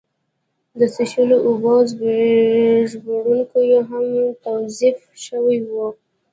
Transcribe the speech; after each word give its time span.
د 0.79 0.81
څښلو 0.93 1.37
اوبه 1.47 1.73
او 1.81 1.85
ژباړونکي 2.91 3.67
هم 3.89 4.05
توظیف 4.45 4.99
شوي 5.25 5.59
وو. 5.69 5.87